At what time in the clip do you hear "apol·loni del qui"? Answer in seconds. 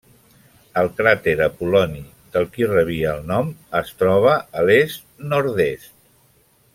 1.47-2.69